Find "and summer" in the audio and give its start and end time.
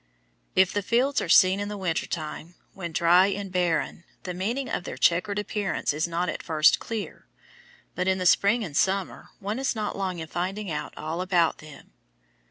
8.63-9.29